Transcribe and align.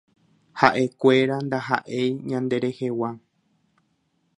Haʼekuéra 0.59 1.35
ndahaʼéi 1.45 2.07
ñande 2.29 2.55
rehegua. 2.63 3.09